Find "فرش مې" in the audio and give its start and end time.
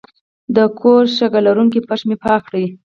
1.87-2.15